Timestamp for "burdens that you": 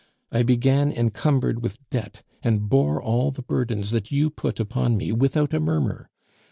3.43-4.31